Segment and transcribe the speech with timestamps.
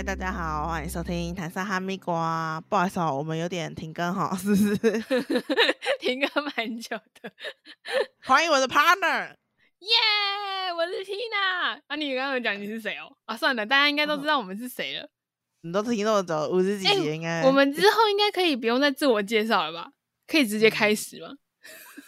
[0.00, 2.58] 嗨，大家好，欢迎收听台上哈密瓜。
[2.70, 4.74] 不好意思哦，我们有点停更哈，是不是？
[6.00, 7.30] 停更蛮久的。
[8.24, 9.28] 欢迎我的 partner，
[9.80, 11.78] 耶，我是 Tina。
[11.86, 13.14] 啊，你刚刚有讲你是谁哦？
[13.26, 15.06] 啊，算了，大家应该都知道我们是谁了。
[15.60, 17.42] 你都听那么久，五十几集应该。
[17.44, 19.90] 我们之后应该可以不用再自我介绍了吧？
[20.26, 21.34] 可以直接开始吗？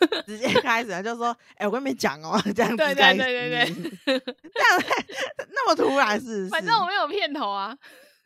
[0.27, 3.67] 直接开始就说，哎，我跟你们讲哦，这样子对对对对
[4.05, 5.05] 对， 这样
[5.51, 6.49] 那么突然是？
[6.49, 7.77] 反正我没有片头啊，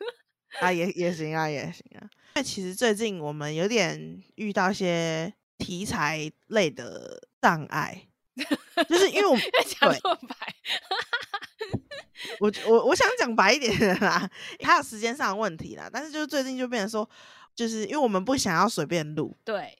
[0.61, 2.01] 啊也也行啊也行啊。
[2.35, 8.07] 因为其实最近我们有点遇到一些题材类的障碍，
[8.87, 9.41] 就是因为我们
[9.79, 10.35] 讲错白，
[12.39, 14.29] 我我我想讲白一点的啦，
[14.63, 15.89] 还有时间上的问题啦。
[15.91, 17.09] 但是就是最近就变成说，
[17.55, 19.75] 就是因为我们不想要随便录，对，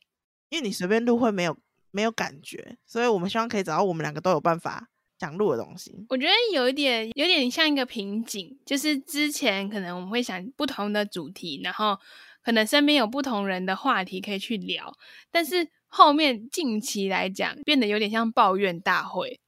[0.49, 1.55] 因为你随便录会没有。
[1.97, 4.87] 没有感觉，所以我们希望可以找到我们两个都有办法
[5.17, 6.05] 讲录的东西。
[6.09, 11.97] 我觉得有一点，有点像一个瓶颈，就是之前可能我们会想不同的主题，然后
[12.43, 14.93] 可能身边有不同人的话题可以去聊，
[15.31, 19.39] 但是后面近期来讲变得有点像抱怨大会。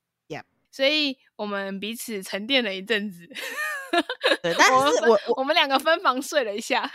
[0.72, 3.28] 所以我们彼此沉淀了一阵子。
[4.42, 6.92] 对，但是我我们两个分房睡了一下。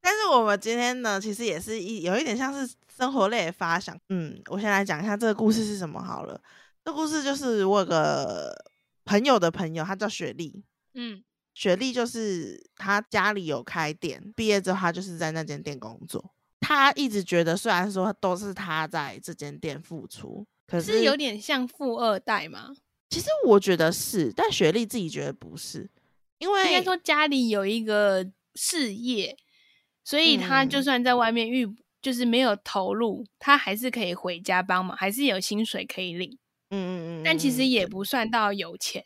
[0.00, 2.74] 但是我们今天呢，其实也是一有一点像是。
[2.98, 6.40] 生活类发想，嗯，我先来讲一下这个故事是什么好了。
[6.84, 8.52] 这故事就是我有个
[9.04, 11.22] 朋友的朋友，他叫雪莉，嗯，
[11.54, 16.32] 雪莉就是他家里有开店，毕业之后他就是在那间店工作。
[16.58, 22.74] 他一直觉得，虽然说都是他在这间店付出，可是有点像富二代吗？
[23.10, 25.88] 其实我觉得是，但雪莉自己觉得不是，
[26.38, 29.36] 因为应该说家里有一个事业，
[30.02, 31.64] 所以他就算在外面遇。
[32.00, 36.38] 就是没有投入，他还是可以回家帮忙，还是有薪水可以领。
[36.70, 37.22] 嗯嗯嗯。
[37.24, 39.02] 但其实也不算到有钱。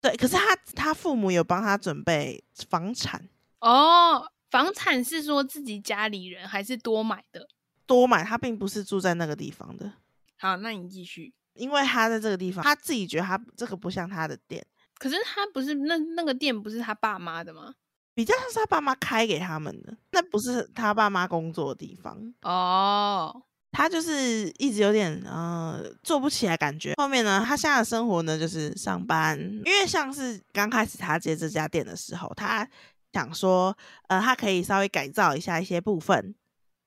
[0.00, 3.28] 对，可是他他父母有帮他准备房产。
[3.60, 7.48] 哦，房产是说自己家里人还是多买的？
[7.86, 9.92] 多买，他并不是住在那个地方的。
[10.36, 11.32] 好，那你继续。
[11.54, 14.66] 因为他在这个地方，他自己觉得他这个不像他的店。
[14.98, 17.74] 可是他不是那那个店不是他爸妈的吗？
[18.14, 23.42] 比较像是他爸妈开给他们的，那不是他爸妈工作的地方哦。
[23.76, 26.94] 他就是一直有点呃做不起来感觉。
[26.96, 32.64] 后面呢，他现在的生活呢就是上班，因为像是刚开始他接这家店的时候，他
[33.12, 33.76] 想说
[34.06, 36.36] 呃他可以稍微改造一下一些部分，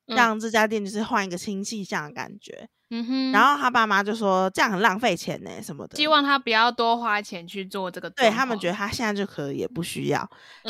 [0.08, 2.68] 让这家店就是换一个新气象的感觉。
[2.90, 8.10] 嗯哼，然后他爸妈就说这样很浪费钱呢，什么的，希望他不要多花钱去做这个。
[8.12, 10.30] 对他们觉得他现在就可以，也不需要。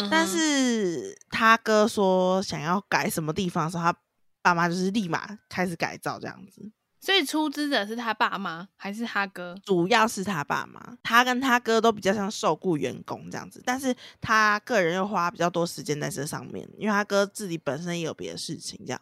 [0.10, 3.96] 但是他哥说想要改什么地方的时候，他
[4.42, 6.72] 爸妈就是立马开始改造这样子。
[7.08, 9.56] 所以出资者是他爸妈还是他哥？
[9.64, 19.00] 主要是他爸妈，他跟他哥都比较像受雇员工这样子，但是他个人又花比较多时间在这上面，因为他哥自己本身也有别的事情这样。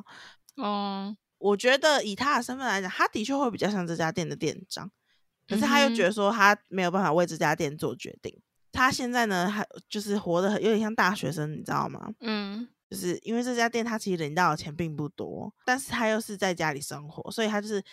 [0.58, 1.18] 哦。
[1.40, 4.88] 我觉得以他的身份来讲，他的确会比较像这家店的店长，
[5.48, 8.40] 可是他又觉得说他没有办法为这家店做决定。
[8.72, 12.12] 他现在呢，还就是活得很有点像大学生，你知道吗？
[12.20, 17.84] 嗯，就是因为这家店他其实领到的钱并不多，但是他又是在家里生活，所以他就是。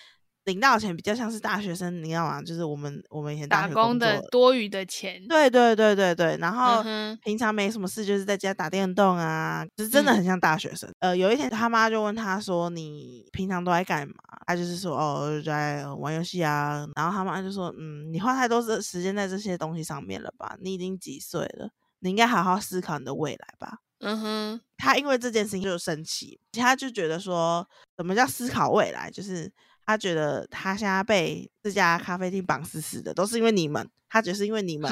[0.44, 2.42] 领到钱比较像是大学生，你知道吗？
[2.42, 5.24] 就是我们我们以前打工的多余的钱。
[5.28, 6.82] 对对对对对，然后
[7.22, 10.92] 平常没什么事，就是在家打电动啊，就是真的很像大学生。
[10.98, 14.14] 呃，有一天他妈就问他说：“你平常都在干嘛？”
[14.44, 20.56] 他就是说：“哦，在玩游戏啊。”然后他妈就说：“嗯，你花太多时时间在这些东西上面了吧？
[20.60, 21.70] 你已经几岁了？
[22.00, 27.66] 你应该好好思考你的未来吧。”嗯哼，他因为这件事情就生气，他就觉得说
[27.98, 29.10] ：“什么叫思考未来？
[29.10, 29.50] 就是。”
[29.84, 33.90] 他觉得他现在被这家咖啡厅绑死死的，都是因为你们。
[34.08, 34.88] 他觉得是因为你们，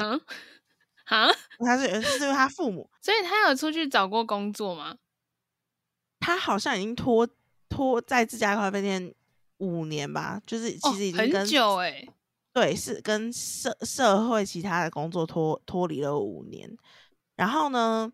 [1.05, 1.29] 啊？
[1.59, 4.97] 他是是因为他父母，所以他有出去找过工作吗？
[6.19, 7.25] 他好像已经拖
[7.69, 9.15] 拖在这家咖啡店
[9.59, 12.05] 五年吧，就是其实已经很久哎。
[12.51, 16.69] 对，是跟社社会其他的工作脱脱离了五年。
[17.37, 18.11] 然后呢，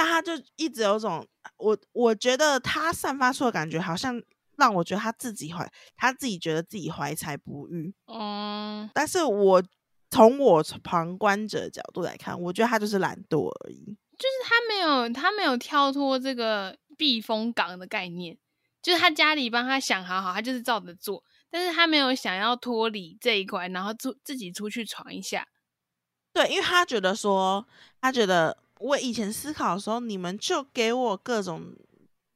[0.00, 1.26] 但他就一直有种
[1.58, 4.22] 我我觉得他散发出的感觉好像。
[4.56, 5.66] 让我觉得他自己怀，
[5.96, 7.94] 他自己觉得自己怀才不遇。
[8.08, 9.62] 嗯，但是我
[10.10, 13.96] 从我旁观者角度来看，我觉得他就是懒惰而已。
[14.18, 18.36] 就是他没有，他没有跳脱这个避风港的概念。
[18.82, 25.48] 就是他家里帮他想好好，他就是照着做，但是他没有想要脱离这一块，然后出自己出去闯一下。
[26.34, 27.66] 对，因为他觉得说，
[27.98, 31.72] 他觉得我以前思考的时候，你们就给我各种。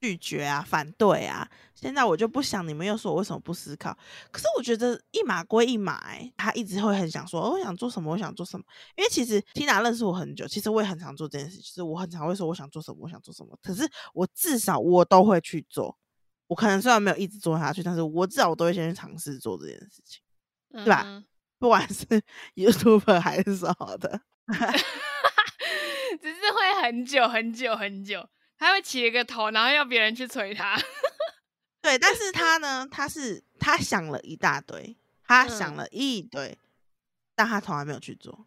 [0.00, 1.48] 拒绝啊、反对啊。
[1.74, 3.96] 现在我就不想，你们又说我为什么不思考？
[4.30, 8.62] 可是我觉得一码归一码，哎，他一直会很想说，我想做什么，我想做什么。
[8.98, 13.58] 因为其实 Tina 认识我很久，其实我也很常做这件事，就是我很常会说我想做什么，我想做什么。
[13.62, 15.96] 可是我至少我都会去做。
[16.48, 20.20] 我可能虽然没有一直做下去，但是我至少我都会先去尝试做这件事情，
[20.70, 21.24] 对吧？
[21.58, 22.04] 不管是
[22.56, 24.20] YouTube 还是什么的，
[26.84, 28.28] 很久 很久很久，
[28.58, 30.78] 他会起一个头，然后要别人去催他。
[31.80, 34.94] 对，但是他呢，他是他想了一大堆，
[35.26, 36.58] 他想了一堆，
[37.34, 38.46] 但他从来没有去做。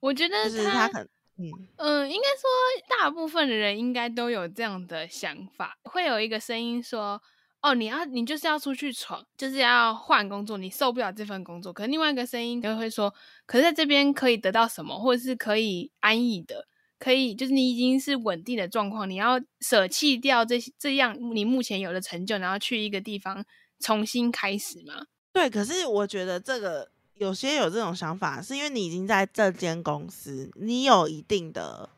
[0.00, 1.08] 我觉得就是他很。
[1.36, 7.20] 嗯嗯，应该说大部分的人应该都有这样的想法，会有一个声音说
[7.60, 13.12] ：“哦，你要你就是要出去闯，就是要换工作，你受不了这份工作。”可另外一个声音就会说
[13.46, 16.68] ：“可是在这边可以得到什么，或者是可以安逸的，
[17.04, 23.44] 可以就是你已经是稳定的状况，你要舍弃掉这这样你目前有的成就，然后去一个地方
[23.78, 25.04] 重新开始吗？”
[25.34, 26.90] 对，可是我觉得这个。
[27.16, 31.88] 有些有这种想法，是因为你已经在这间公司，你有一定的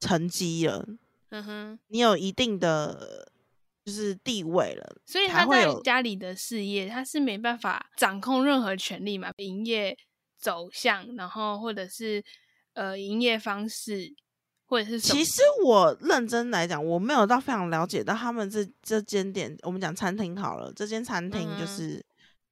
[0.00, 0.84] 成绩了，
[1.30, 3.30] 嗯哼，你有一定的
[3.84, 9.96] 就是地位了，所以他在家里的事业，他是没办法掌控任何权利嘛，营业
[10.36, 12.24] 走向，然后或者是
[12.72, 14.12] 呃营业方式，
[14.66, 22.04] 或者是其实我认真来讲，我没有到非常了解到他们这这间店，我们讲餐厅好了，这间餐厅就是。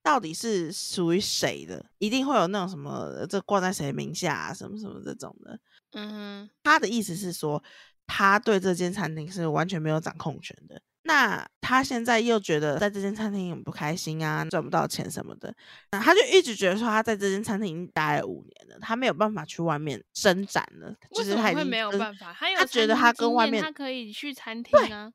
[0.04, 1.82] 到底是属于谁的？
[1.96, 5.58] 一定会有那种什么，这挂在谁名下啊，什么什么这种的。
[5.92, 6.10] 嗯
[6.46, 7.64] 哼，他的意思是说，
[8.06, 10.82] 他对这间餐厅是完全没有掌控权的。
[11.06, 15.54] 那他现在又觉得在这间餐厅很不开心啊，赚不到钱什么的。
[15.92, 20.94] 那他就一直觉得说，他在这间餐厅已经待了五年了，他没有办法去外面伸展了。
[21.10, 22.34] 为什么会没有办法？
[22.56, 25.12] 他觉得他跟外面，他可以去餐厅啊。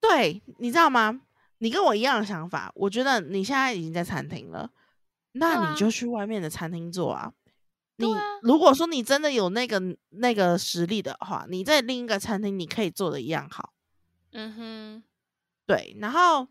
[0.00, 1.20] 对，你知道吗？
[1.58, 4.70] 你跟我一样的想法，我觉得你现在已经在餐厅了，
[5.32, 7.32] 那你就去外面的餐厅做啊。
[7.96, 8.06] 你
[8.42, 13.72] 如果说你真的有那个那个实力的话，你在另一个餐厅你可以做的一样好。
[14.32, 15.02] 嗯哼，
[15.66, 15.96] 对。
[16.00, 16.46] 然后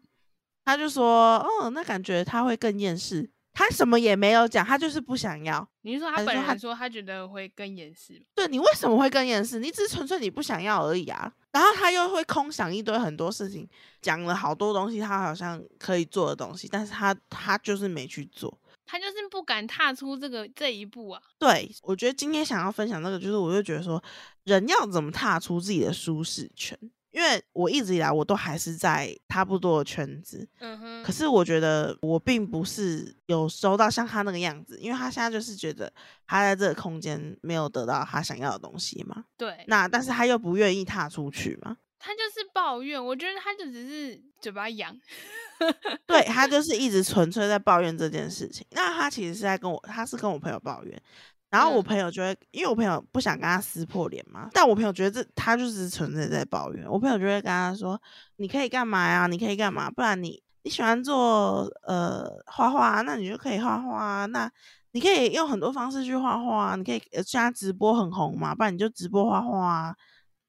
[0.63, 3.31] 他就说，哦，那感觉他会更厌世。
[3.57, 5.65] 他什么也没有讲，他就是不想要。
[5.83, 8.21] 你是说他本人说他觉得会更厌世？
[8.35, 9.59] 对你为什么会更厌世？
[9.59, 11.31] 你只是纯粹你不想要而已啊。
[11.53, 13.65] 然后他又会空想一堆很多事情，
[14.01, 21.21] 讲了好多东西，他好像可以做的东西，但是他他就是没去做，他就是不敢踏出这个这一步啊。
[21.39, 24.03] 对，我觉得今天想要分享那个，就是我就觉得说，
[24.43, 26.77] 人要怎么踏出自己的舒适圈。
[27.15, 31.03] 因为我一直以来我都还是在差不多的圈子，嗯哼。
[31.03, 35.91] 可是我觉得我并不是有收到像他那个样子，因为他现在就是觉得
[36.27, 39.23] 他在这个空间没有得到他想要的东西嘛。
[39.37, 39.63] 对。
[39.67, 41.77] 那但是他又不愿意踏出去嘛。
[41.97, 44.95] 他就是抱怨，我觉得他就只是嘴巴痒。
[46.05, 48.67] 对他就是一直纯粹在抱怨这件事情。
[48.71, 51.01] 那他其实是在跟我，他是跟我朋友抱怨。
[51.55, 56.85] 然后我朋友就会，因为我朋友不想跟他撕破脸嘛，但我朋友觉得这他就是纯粹在抱怨。
[56.85, 57.97] 我朋友就会跟他说
[58.35, 59.25] ：“你可以干嘛呀？
[59.27, 59.89] 你可以干嘛？
[59.89, 64.25] 不然你你喜欢做呃画画，那你就可以画画。
[64.25, 64.51] 那
[64.91, 66.75] 你可以用很多方式去画画。
[66.75, 69.95] 你可以现在直播很红嘛，不然你就直播画画。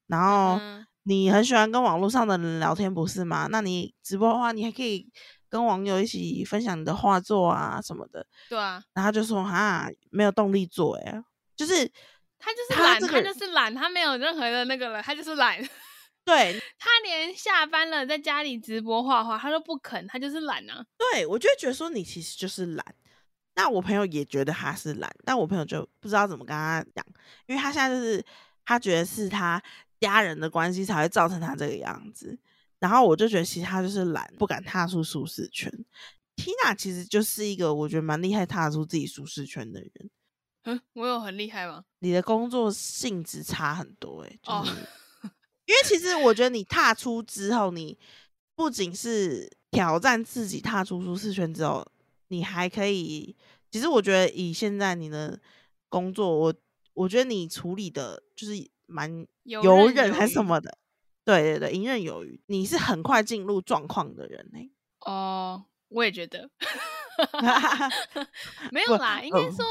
[0.08, 0.58] 然后
[1.04, 3.46] 你很喜欢跟网络上的人聊天，不是吗？
[3.48, 5.08] 那你直播的话，你还可以。”
[5.56, 11.25] 跟网友一起分享你的画作啊什么的，对啊，然后就说哈没有动力做，哎，
[11.56, 11.90] 就是
[12.38, 15.58] 他就是懒，他就是懒，他没有任何的那个了，他就是懒。
[16.26, 20.84] 对他连下班了在家里直播画画，他都不肯，他就是懒啊。
[20.98, 22.84] 对我就觉得说你其实就是懒，
[23.54, 27.06] 那我朋友也觉得他是懒，但我朋友就不知道怎么跟他讲，
[27.46, 28.22] 因为他现在就是
[28.64, 29.62] 他觉得是他
[30.00, 32.36] 家人的关系才会造成他这个样子。
[32.78, 35.73] 然后我就觉得，其实他就是懒，不敢踏出舒适圈。
[36.37, 40.11] Tina 其实就是一个我觉得蛮厉害踏出自己舒适圈的人。
[40.64, 41.85] 嗯，我有很厉害吗？
[42.00, 44.73] 你的工作性质差很多哎，就是
[45.64, 47.97] 因为其实我觉得你踏出之后，你
[48.54, 51.87] 不仅是挑战自己踏出舒适圈之后，
[52.28, 53.35] 你还可以。
[53.71, 55.40] 其实我觉得以现在你的
[55.88, 56.54] 工作，我
[56.95, 60.76] 我觉得你处理的就是蛮游刃还是什么的。
[61.26, 62.40] 对对对，游刃有余。
[62.47, 64.71] 你是很快进入状况的人呢。
[65.00, 66.49] 哦，我也觉得，
[68.71, 69.21] 没有啦。
[69.21, 69.66] 应该说，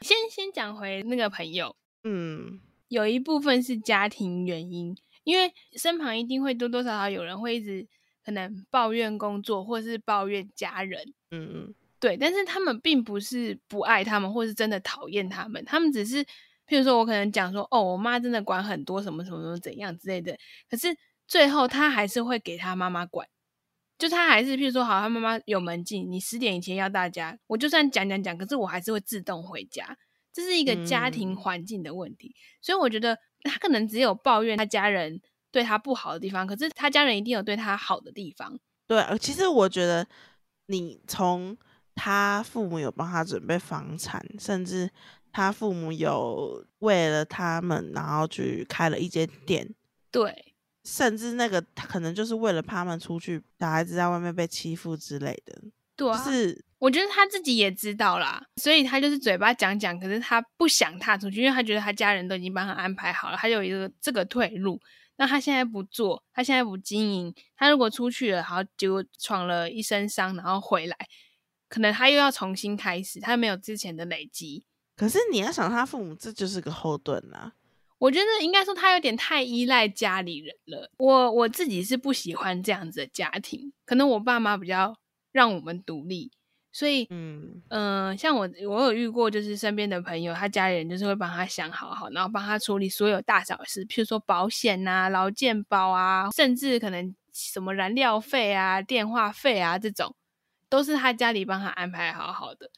[0.00, 1.76] 先先讲回那个朋友。
[2.02, 7.86] 嗯，有一部分是家庭原因，因为身旁一定会多多少少有人会一直
[8.24, 11.14] 可能抱怨工作，或是抱怨家人。
[11.30, 12.16] 嗯嗯，对。
[12.16, 16.26] 但是他们并不是不爱他们，或是真的讨厌他们，他们只是。
[16.66, 20.36] 譬如说，我可能讲说，哦，我妈真的管很多，什么什么什么怎样之类的。
[20.68, 20.96] 可是
[21.26, 23.28] 最后他还是会给他妈妈管。
[23.98, 29.96] 就他还是，譬如说，好，他妈妈有门禁，你十点以前要大家，我就算讲讲讲，可是我还是会自动回家。
[30.34, 35.18] 这是一个家庭环境的问题，所以我觉得他可能只有抱怨他家人
[35.50, 38.58] 对他不好的地方，可是他家人一定有对他好的地方。
[38.86, 40.06] 对，其实我觉得
[40.66, 41.56] 你从
[41.94, 44.90] 他父母有帮他准备房产，甚至
[45.36, 49.68] 他父母有为了他们，然后去开了一间店。
[50.10, 50.54] 对。
[50.82, 55.60] 甚至那个他可能就是为了怕他们出去，小孩子在外面被欺负之类的。
[55.96, 64.80] 对，是我觉得他自己也知道啦，所以他就是嘴巴讲讲，可是他不想踏出去，因为他觉得他家人都已经帮他安排好了，他有一个这个退路。
[65.16, 70.96] 那他现在不做，他现在不经营，他如果出去了，然后结果闯了一身伤，然后回来，
[71.68, 74.64] 可能他又要重新开始，他没有之前的累积。
[74.96, 77.52] 可是你要想，他父母这就是个后盾啊。
[77.98, 80.90] 我觉得应该说他有点太依赖家里人了。
[80.98, 84.94] 我我自己是不喜欢这样子的家庭，可能我爸妈比较
[85.32, 86.30] 让我们独立，
[86.72, 100.14] 所以嗯嗯，像我我有遇过，就是身边的朋友，他家里人就是会帮他想好好，然后帮他处理所有大小事，譬如说保险啊、劳健保啊，甚至可能什么燃料费啊、电话费啊这种，
[100.68, 102.70] 都是他家里帮他安排好好的。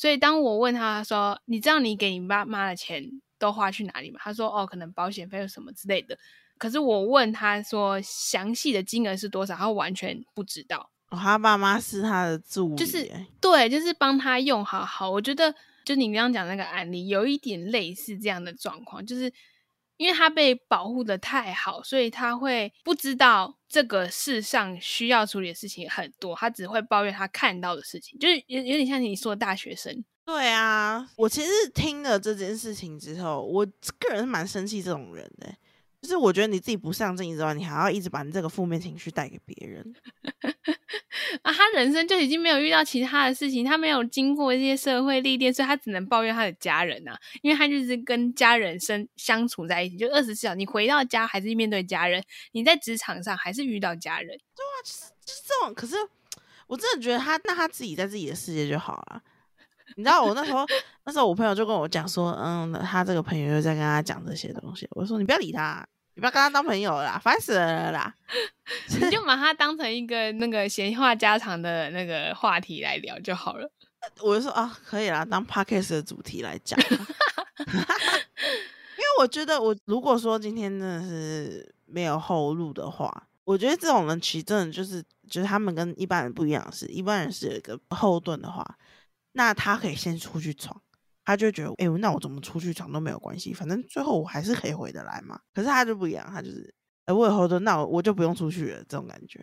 [0.00, 3.04] 所以当我问他说：“你知道你给你爸妈的钱？”
[3.38, 4.18] 都花去哪里吗？
[4.22, 6.18] 他说哦，可能保险费什么之类的。
[6.56, 10.90] 可是我问他说详细的金额是多少，他完全不知道。
[11.10, 13.10] 他爸妈是他的助理，就是
[13.42, 15.10] 对，就是帮他用好好。
[15.10, 15.54] 我觉得
[15.84, 19.30] 就你刚刚讲那个案例，有一点类似这样的状况，就是
[20.00, 30.02] 因为他被保护的太好，所以他会不知道这个世上需要处理的事情很多，他只会抱怨他看到的事情，就是有有点像你说的大学生。
[30.24, 33.66] 对啊，我其实听了这件事情之后，我
[33.98, 35.54] 个人是蛮生气这种人的。
[36.02, 39.94] 就是我觉得你自己不上进之外，你还要一直把你这个负面情绪带给别人。
[41.42, 47.16] 啊，他人生就已经没有遇到其他的事情，他没有经过一些社会历练，所以他只能抱怨他的家人啊。
[47.42, 54.28] 因为他就是跟家人生相处在一起，就二十四小时，你回到家还是面对家人，你在职场上还是遇到家人。
[54.28, 55.74] 对啊，就是就是这种。
[55.74, 55.94] 可是
[56.66, 59.22] 我真的觉得他，那他自己在自己的世界就好了。
[60.00, 60.64] 你知道我那时候，
[61.04, 64.88] 那时候我朋友就跟我讲说，嗯，他这个朋友又在跟他讲这些东西。
[64.92, 68.14] 我说你不要理他，你不要跟他当朋友啦，烦死了啦！
[68.98, 73.70] 你就把他当成一个那个闲话家常的那个话题来聊就好了。
[74.24, 76.80] 我就说啊，可以啦，当 podcast 的主题来讲。
[76.88, 76.96] 因
[77.66, 88.64] 为我觉得，我如果说今天真的是没有后路的话，我觉得这种人其实真的就是，就是他们跟一般人不一样，是一般人是有一个后盾的话。
[89.32, 90.80] 那他可以先出去闯，
[91.24, 95.40] 他就觉得，哎，那我怎么出去闯都没有关系，反正最后我还是可以回得来嘛。
[95.54, 96.74] 可是他就不一样，他就是，
[97.06, 99.38] 哎，我以后都，那我我就不用出去了，这种感觉。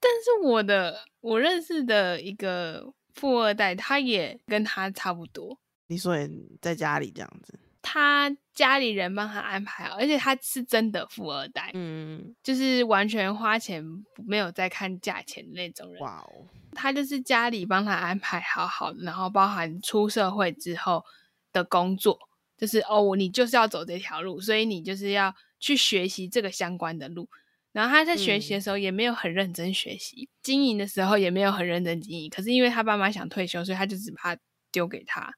[0.00, 5.58] 但是我的我认识的一个富二代，他也跟他差不多。
[5.86, 6.16] 你说
[6.60, 13.84] 在家里这样子，他家里人帮他安排好，而且他是真的富二代，嗯，就是完全花钱
[14.24, 16.00] 没有在看价钱的那种人。
[16.00, 16.46] 哇哦。
[16.74, 21.04] 他就是家里帮他安排好好，然后包含出社会之后
[21.52, 22.18] 的工作，
[22.56, 27.28] 就是哦，你就是要走这条路，所以你就是要去学习这个相关的路。
[27.72, 32.30] 然后他在学习的时候也没有很认真学习，经营的时候也没有很认真经营。
[32.30, 35.34] 可是因为他爸妈想退休，所以他就只把他丢给他。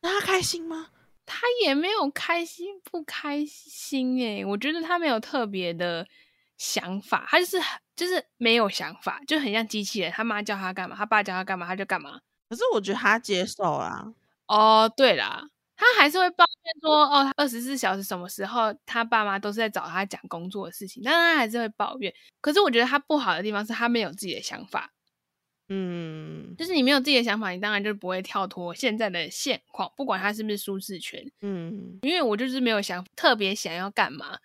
[0.00, 0.88] 那他开心吗？
[1.26, 6.06] 他也没有开心不开心诶，我觉得他没有特别的
[6.56, 7.58] 想法，他就是
[7.96, 10.12] 就是没有想法，就很像机器人。
[10.12, 12.20] 他妈叫他干嘛，他爸叫他干嘛，他就干嘛。
[12.48, 14.12] 可是我觉得他接受啦。
[14.46, 22.12] 哦，对啦，他还是会抱怨说，哦，二十四小时什么时候他爸妈都是在找他讲工作的事情，但他还是会抱怨。
[22.40, 24.90] 可是我觉得他不好的地方是他没有自己的想法。
[25.68, 31.24] 嗯，就是你没有自己的想法，你当然就不会跳脱现在的现况，不管它是不是舒适圈。
[31.40, 34.38] 嗯，因为我就是没有想特别想要干嘛。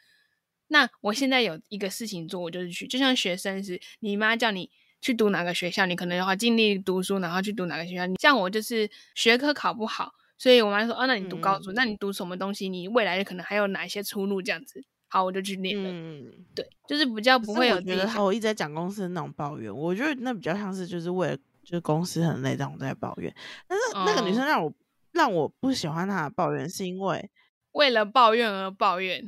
[0.70, 4.70] 那我现在有一个事情做，我就是去，就像学生是，你妈叫你
[5.02, 8.06] 去读哪个学校，你可能的话尽力读书，然后去读哪个学校。
[8.06, 12.70] 你像我就是学科考不好，所以我妈说，哦，那你读高中，那你读什么东西？
[12.70, 14.42] 你未来可能还有哪一些出路？
[14.42, 15.89] 这样子，好，我就去念了。
[15.92, 23.34] 嗯，对，就是比较不会有觉得我一直在讲公司的那种抱怨，我觉得那比较像是就是为了就是公司很累，让我在抱怨。
[23.68, 24.72] 但是那个女生让我
[25.12, 27.30] 让我不喜欢她的抱怨，是因为
[27.74, 29.24] 为了抱怨而抱怨，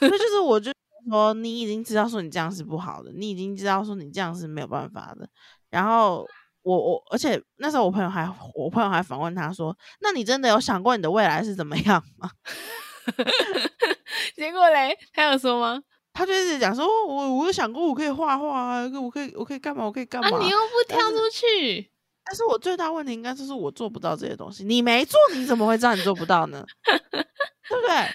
[0.00, 0.72] 那就是我 就。
[1.08, 5.26] 说你已经知道说你这样是不好的，你已经知道说你这样是没有办法的。
[5.70, 6.26] 然后
[6.60, 12.30] 我我而且那时候我朋友还我朋友还反问他说：“那你真的有想过你的未来是怎么样吗？”
[14.36, 15.82] 结果嘞，他有说吗？
[16.12, 20.36] 他就一直讲说，我我有想过我可以画画啊，我可以我可以干嘛，我可以干嘛？
[20.36, 21.90] 啊，你又不跳出去。
[22.24, 24.62] 但是我最大问题应该就是我做不到这些东西。
[24.64, 26.64] 你没做，你怎么会知道你做不到呢？
[26.82, 28.08] 对不对？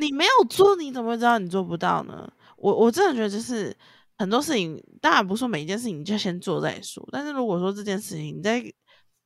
[0.00, 2.30] 你没有做，你怎么会知道你做不到呢？
[2.56, 3.74] 我我真的觉得就是
[4.18, 7.06] 很多事情，当然不是说每一件事情你就先做再说。
[7.12, 8.62] 但是如果说这件事情你在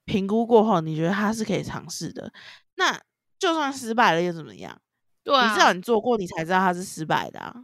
[0.04, 2.30] 评估过后，你觉得它是可以尝试的，
[2.76, 3.00] 那
[3.38, 4.80] 就算失败了又怎么样？
[5.22, 7.54] 对啊，你至少你做过，你才知道它是失败的啊。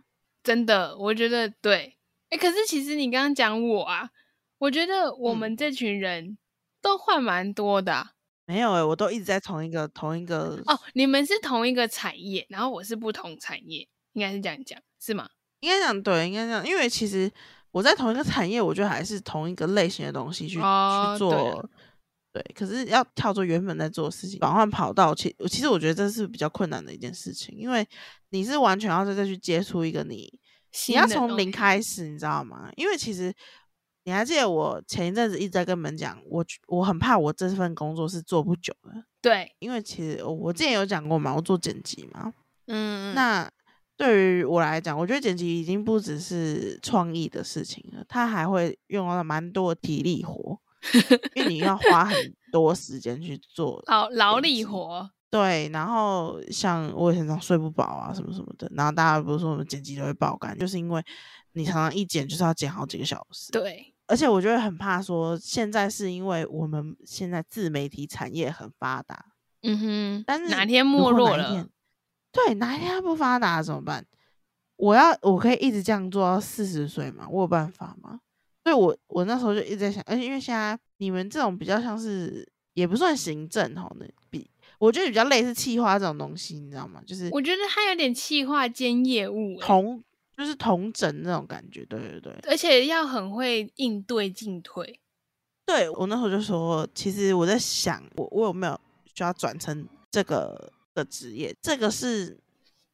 [0.42, 1.96] 真的，我觉得对。
[2.30, 4.10] 哎，可是其实你刚刚讲我啊，
[4.58, 6.36] 我觉得我们这群人
[6.82, 8.08] 都换蛮多的。
[8.46, 10.78] 没有哎，我都一直在同一个同一个哦。
[10.92, 15.28] 你们是同一个产业，然后我是不同产业，应该是这样讲是吗？
[15.60, 17.32] 应该讲对，应该这样，因为其实
[17.70, 20.60] 我在同一个产业，我觉得还是同一个类型的东西去去
[21.18, 21.66] 做。
[22.34, 27.86] 对，可是要跳出原本在做的事情，转换跑道，其其实我觉得这是比较困难的一件事情，因为
[28.30, 30.28] 你是完全要再再去接触一个你，
[30.88, 32.68] 你要从零开始，你知道吗？
[32.74, 33.32] 因为其实
[34.02, 39.04] 你还记得我前一阵子一直在跟你们讲，我我很怕我这份工作是做不久的。
[39.22, 42.34] 对，因为其实我之前有讲过嘛，我做剪辑嘛，
[42.66, 43.48] 嗯，那
[43.96, 50.58] 对于我来讲，我觉得剪辑已经不只是创意的事情了，它还会用到蛮多体力活。
[51.34, 52.16] 因为你要花很
[52.52, 55.68] 多时间去做劳劳力活，对。
[55.72, 58.70] 然后像我以前常睡不饱啊，什么什么的。
[58.74, 61.02] 然后大家不是说我们剪辑都会爆肝，就是因为
[61.52, 63.50] 你常常一剪就是要剪好几个小时。
[63.52, 63.94] 对。
[64.06, 69.24] 而且我就会很怕说，现在是因为我们现在自媒体产业很发达，
[69.62, 70.24] 嗯哼。
[70.26, 71.66] 但是哪天没落了，
[72.30, 74.04] 对，哪一天不发达怎么办？
[74.76, 77.26] 我要我可以一直这样做到四十岁吗？
[77.30, 78.20] 我有办法吗？
[78.64, 87.02] 所以，我我那时候就一直在想，而且因为现在你们这种比较像是，也不算行政哈，那比我觉得比较类似企划这种东西，你知道吗？
[87.06, 90.02] 就是我觉得它有点企划兼业务，同
[90.34, 94.98] 就是同整那种感觉，对对对，而且要很会应对进退。
[95.66, 98.80] 对我那时候就说，其实我在想，我我有没有
[99.14, 101.54] 需要转成这个的职业？
[101.60, 102.40] 这个是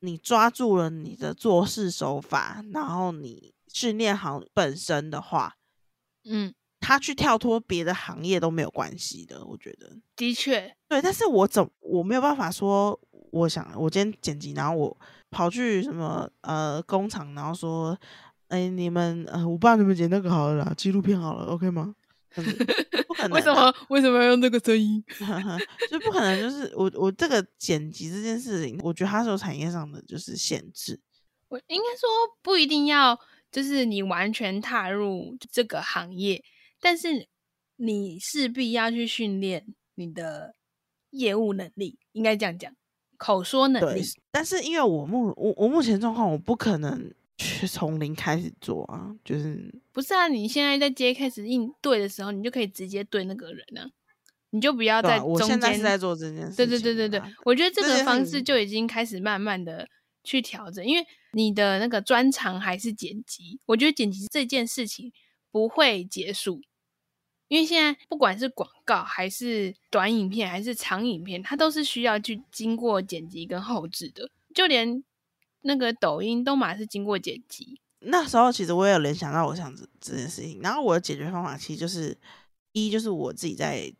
[0.01, 5.55] 你抓住了你的做事手法，然后你训练好本身的话。
[6.25, 11.01] 嗯，他去跳脱别的行业都没有关系的，我觉得的确对。
[11.01, 12.99] 但是我怎我没有办法说，
[13.31, 14.97] 我想我今天剪辑，然后我
[15.31, 17.97] 跑去什么呃工厂，然后说，
[18.49, 21.95] 哎，你们呃，我帮你们剪那个好了啦，纪录片好了，OK 吗？
[22.35, 23.37] 不可能。
[23.37, 25.03] 为什么为什么要用这个声音？
[25.91, 26.41] 就不可能。
[26.41, 31.01] 就是我我这个剪辑这件事情，我觉得它是有产业上的就是限制。
[31.49, 32.09] 我应该说
[32.43, 33.19] 不一定要。
[33.51, 36.43] 就是你完全踏入这个行业，
[36.81, 37.27] 但是
[37.77, 40.55] 你势必要去训练你的
[41.11, 42.73] 业务能力，应该这样讲，
[43.17, 44.03] 口说能力。
[44.31, 50.29] 但是因为我目我我目前状况，我不可能去从零开始做啊，就是不是啊？
[50.29, 53.91] 你现在在接开始应对的时候，你就可以直接对那个人啊，
[54.51, 56.57] 你就不要在中间是在做这件事。
[56.57, 59.89] 对对对对对，我觉得这个方式就已经开始慢慢的
[60.25, 61.07] 去调整，因为。
[61.33, 63.61] 你的那个专长还是剪辑？
[63.67, 65.13] 我觉得剪辑这件事情
[65.53, 66.61] 不会结束，
[67.47, 74.29] 因为现在不管是广告还是短影片还是长影片，它都是需要去经过剪辑跟后置的。
[74.53, 75.05] 就连
[75.61, 77.81] 那个抖音都马是经过剪辑。
[78.01, 82.19] 那时候其实我也有联想到我想这这件事情，然后我的解决方法其实就是
[82.73, 83.95] 一就是我自己在。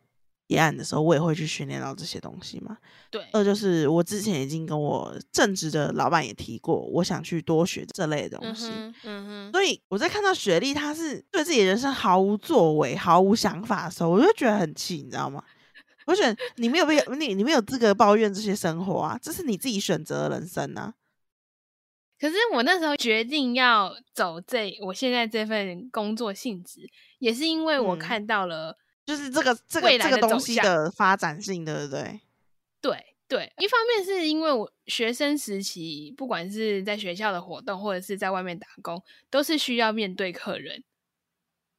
[0.51, 2.77] 结案的时候，我也会去训练到这些东西嘛。
[3.09, 3.25] 对。
[3.31, 8.69] 二就是我之前已经跟我正职的老板也提过，我想去多学这类的东西。
[9.03, 9.51] 嗯哼。
[9.53, 15.41] 所以我在看到雪莉她是对自己人生毫无作为、毫无想法的时候，我就觉得很气，你知道吗？
[16.05, 20.93] 我觉得你没有必要， 你你没有资格抱怨这些生活啊，这是你自己选择的人生啊。
[22.19, 26.81] 可是我那时候决定要走这我现在这份工作性质，
[27.19, 28.77] 也是因为我看到了。
[29.11, 32.21] 就是这个这个这个东西的发展性，对不对？
[32.79, 40.81] 对对，一方面是因为我学生时期，不管是在学校的活动，或者是在外面打工，都是需要面对客人，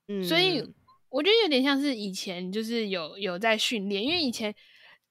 [0.09, 0.63] 嗯，所以
[1.09, 4.55] 我觉得有点像是以前就是有有在训练，因为以前，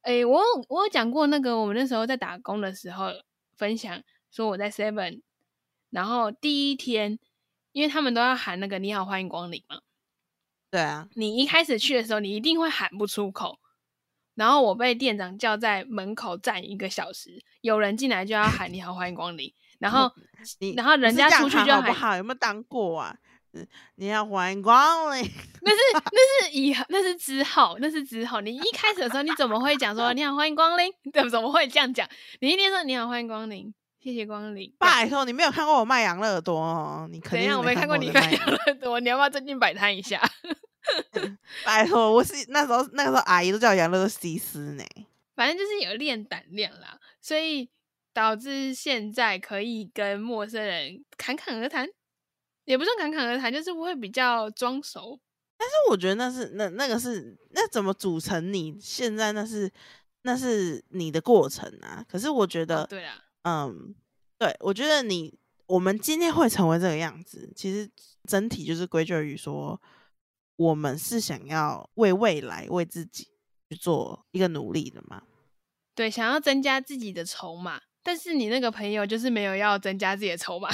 [0.02, 3.08] 哎，我我有讲过那个我们那时候在打工的时候
[3.58, 5.22] 分享说我在 Seven，
[5.90, 7.18] 然后第一天，
[7.72, 9.82] 因为他们都要喊那个你好，欢迎光临嘛。
[10.72, 13.60] 对啊，你一开始去的时候，你一定会喊不出口。
[14.36, 19.54] 然后我被店长叫在门口站一个小时，有人进来就要喊“你好，欢迎光临”。
[19.78, 20.10] 然后
[20.60, 22.16] 你，然后人家出去就好不好？
[22.16, 23.14] 有没有当过啊？
[23.54, 25.30] 嗯，你好，欢迎光临。
[25.62, 28.40] 那是那是以那是之后，那是之后。
[28.40, 30.90] 你一开始的时候，你怎么会讲说“你好，欢迎光临”？
[31.14, 32.08] 怎么怎么会这样讲？
[32.40, 33.72] 你一定说“你好，欢迎光临”。
[34.02, 34.74] 谢谢光临。
[34.80, 37.08] 拜托，你没有看过我卖羊乐多哦？
[37.12, 40.20] 你肯定我没看过你卖羊乐多，你要不要最近摆摊一下？
[41.66, 44.84] 拜托，我是那时候那个时候阿姨都叫我养乐多西施呢。
[45.36, 47.70] 反正就是有练胆量啦，所以
[48.14, 51.88] 导致现在可以跟陌生人侃侃而谈，
[52.66, 55.20] 也不算侃侃而谈，就是会比较装熟。
[55.58, 59.72] 但是我觉得那是那那个是那怎么组成你现在那是
[60.24, 62.06] 那是你的过程啊。
[62.10, 63.96] 可是我觉得，对啊，嗯，
[64.38, 65.34] 对，我觉得你
[65.68, 67.90] 我们今天会成为这个样子，其实
[68.28, 69.80] 整体就是归咎于说，
[70.62, 73.28] 我们是想要为未来为自己
[73.70, 75.24] 去做一个努力的嘛。
[75.96, 80.70] 对，想要增加自己的筹码，但是你那个朋友就是没有要增加自己的筹码。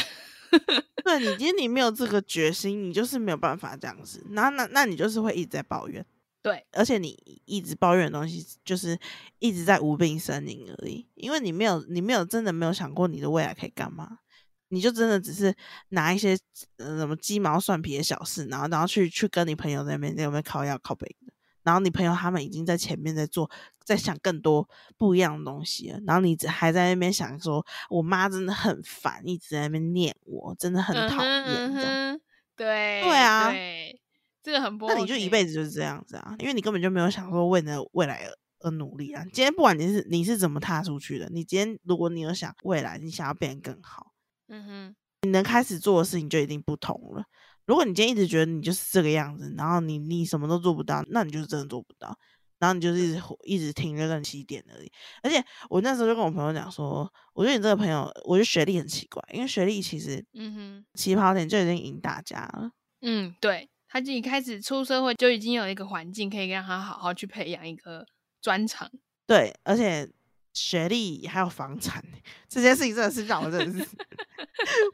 [1.04, 4.26] 对你今天你没有这个决心，你就是没有办法这样子。
[4.30, 6.06] 那那那你就是会一直在抱怨，
[6.42, 8.98] 对，而且你一直抱怨的东西，就是
[9.40, 11.08] 一直在无病呻吟而已。
[11.16, 14.20] 因为你没有，你没有真的没有想过你的未来可以干嘛，
[14.70, 15.54] 你就真的只是
[15.90, 16.38] 拿一些
[16.78, 21.34] 呃什么鸡毛蒜皮的小事，然后然后去去跟你朋友那边那边靠要靠背的。
[21.64, 23.52] 然后你朋友他们已经在前面在做，
[23.84, 26.00] 在想更多不一样的东西了。
[26.08, 32.18] 然后你还在那边想说，我妈真的很烦，一直在那边念我，真的很讨厌。
[32.56, 33.54] 对对啊，
[34.42, 34.88] 这个很不。
[34.88, 38.26] 那你就一辈子就是这样子啊，因为你根本就没有想说为了未来
[38.62, 39.22] 而努力啊。
[39.34, 44.14] 今天不管你是你是怎么踏出去的，你今天如果你有想未来，你想要变得更好，
[44.50, 47.24] 嗯哼，你能开始做的事情就一定不同了。
[47.66, 52.18] 如果你今天一直觉得你就是这个样子，然后你你什么都做不到，那你就是真的做不到，
[52.60, 54.90] 然后你就是一直一直停留在那起点而已。
[55.22, 62.72] 而且我那时候就跟我朋友讲说，我觉得你这个朋友，我觉得学历很奇怪，因为学历其实，嗯哼，起跑点就已经赢大家了。
[63.02, 68.06] 嗯，对，他自己开始出社会就已经有一个环境可以让他好好去培养一个
[68.42, 68.90] 专长。
[69.26, 70.10] 对，而且。
[70.58, 72.04] 学历还有房产
[72.50, 73.90] 这件事情真的是让我真的是，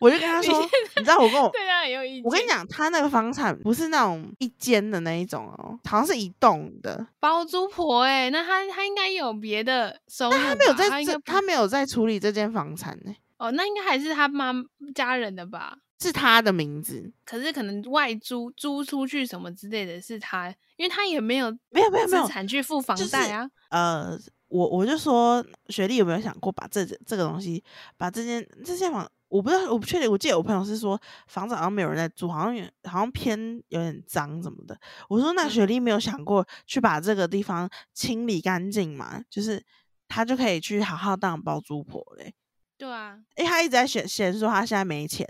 [0.01, 0.61] 我就跟他说，
[0.97, 13.15] 你知道我跟我 对啊，有一我跟你讲，他那个房产不是那种一间的那一种哦，好像是一栋的包租婆哎，那他他应该有别的收入，他没有在这，他没有在处理这间房产呢。
[13.37, 14.51] 哦，那应该还是他妈
[14.93, 15.77] 家人的吧？
[16.01, 24.19] 是他的名字，可是可能外租租出去什么之类的是他，因为他也没有没有没有没有资产去付房贷啊，呃。
[24.53, 27.63] 我我就说，学弟有没有想过把这这个东西，
[27.97, 30.09] 把这间这间房，我不知道，我不确定。
[30.09, 33.35] 我记得我朋友是说，房子好像没有人在住，好像好像偏
[33.69, 34.79] 有点脏什么的。
[35.09, 39.23] 我说，那学弟没有想过去把这个地方清理干净嘛？
[39.27, 39.59] 就是
[40.07, 42.35] 他就可以去好好当包租婆嘞。
[42.77, 45.27] 对啊，因为他一直在嫌嫌说他现在没钱，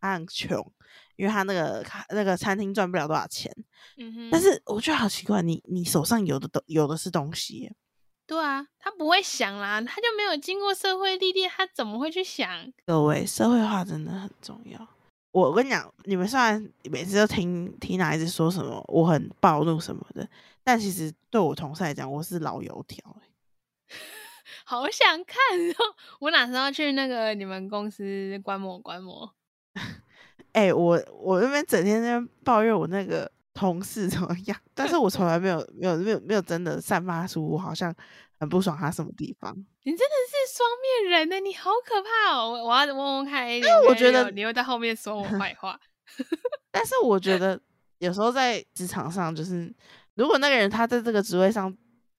[0.00, 0.58] 他很穷，
[1.14, 3.52] 因为他那个那个餐厅赚不了多少钱。
[3.98, 4.30] 嗯哼。
[4.32, 7.72] 但是我觉得好奇怪，你你手上有的都有的是东西。
[8.26, 12.72] 对啊，他不会想啦，他就没有经过社会历练，他怎么会去想？
[12.86, 14.88] 各位，社会化真的很重要。
[15.30, 20.26] 我跟你讲，你们虽然每次都听听哪一直说什么我很暴怒什么的，
[20.62, 23.04] 但其实对我同事来讲，我是老油条。
[24.64, 25.36] 好想看
[25.78, 25.94] 哦！
[26.20, 29.30] 我哪时候去那个你们公司观摩观摩？
[30.52, 33.30] 哎，我我那边整天在抱怨我那个。
[33.54, 34.58] 同事怎么样？
[34.74, 37.94] 但是 我从来没有、没有、没有、没有真的散发出我好像
[38.40, 39.54] 很不爽他什么地方。
[39.84, 40.68] 你真的是双
[41.08, 42.50] 面人呢，你好可怕哦！
[42.50, 45.78] 我我要问问看，因为我觉得你又在后面说我坏 话。
[46.70, 47.58] 但是我觉得
[47.98, 49.72] 有时候在职场上，就是
[50.14, 51.72] 如果那个人他在这个职位上，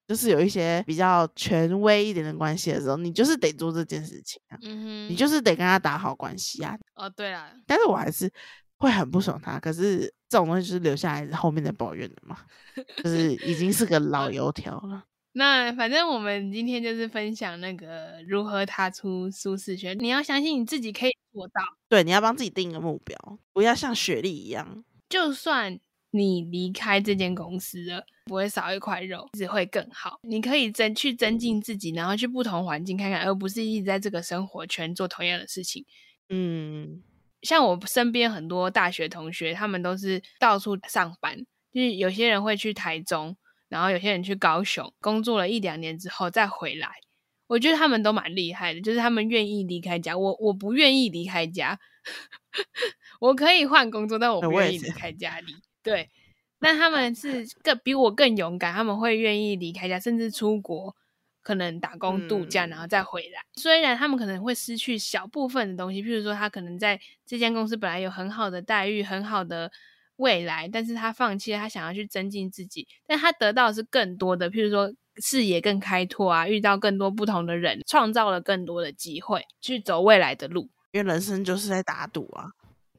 [0.07, 4.57] 就是有一些比较权威一点的关系的时候，你就是得做这件事情啊。
[4.61, 6.77] 嗯哼，你就是得跟他打好关系啊。
[6.93, 7.51] 哦，对啊。
[7.67, 8.31] 但是我还是。
[8.77, 12.37] 会很不爽他，可是这种东西就是留下来后面的抱怨的嘛，
[13.03, 15.05] 就是已经是个老油条了。
[15.37, 19.93] 那反正我们今天就是分享那个如何踏出舒适圈。
[19.99, 21.61] 你要相信你自己可以做到。
[21.89, 23.17] 对，你要帮自己定一个目标，
[23.51, 24.85] 不要像雪莉一样。
[25.09, 25.77] 就算
[26.11, 30.19] 你离开这间公司了，不会少一块肉，只会更好。
[30.23, 35.85] 你可以增去增进自己，然后去不同环境看看，而不是一直在这个生活圈做同样的事情。
[36.29, 37.03] 嗯。
[37.45, 41.37] 像我身边很多大学同学，他们都是到处上班，
[41.71, 43.37] 就是有些人会去台中，
[43.69, 46.89] 然后有些人去高雄工作了一两年之后再回来。
[47.47, 50.17] 我觉得他们都蛮厉害的，就是他们愿意离开家。
[50.17, 51.79] 我我不愿意离开家，
[53.21, 55.53] 我可以换工作，但我不愿意离开家里。
[55.83, 56.09] 对，
[56.59, 60.95] 但他们是更比我更勇敢，他们会愿意离开家，甚至出国。
[61.45, 63.39] 可能打工度假，然后再回来。
[63.53, 69.71] 虽然他们可能会失去小部分的东西，譬如说他可能在这间公司本来有很好的待遇、很好的
[70.15, 80.67] 未来，但是他放弃了，他想要去增进自己，但他得到的是更多的，譬如说视野更开拓啊，遇到更多不同的人，创造了更多的机会去走未来的路。
[80.93, 82.49] 因为人生就是在打赌啊。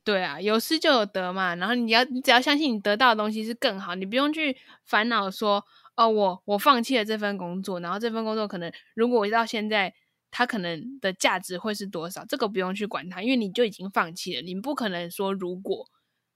[0.04, 1.56] 对啊，有失就有得嘛。
[1.56, 5.64] 然后你要，你只要相信你得到的东西是更好，你不用去烦恼说，
[5.96, 9.94] 哦，我我放弃了这份工作，然后这份工作可能如果我到现在，
[10.30, 12.24] 它可能的价值会是多少？
[12.26, 15.87] 这个不用去管它，因为你就已经放弃了，你不可能说如果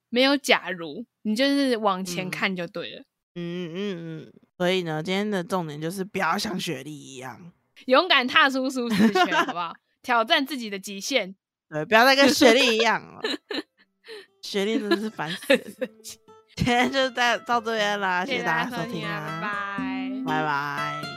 [0.08, 3.02] 没有假如，你就是往前看就对了。
[3.34, 4.32] 嗯嗯嗯。
[4.56, 7.52] 所以呢，今天的重点就是不要像雪莉一样，
[7.86, 9.74] 勇敢踏出舒适圈， 好不好？
[10.02, 11.34] 挑战自己的极限。
[11.68, 13.20] 对，不要再跟雪莉一样了。
[14.42, 15.52] 雪莉真的是烦死
[15.84, 15.88] 了。
[16.56, 21.09] 今天就到到这边啦，谢谢大家收听啊，拜拜，拜拜。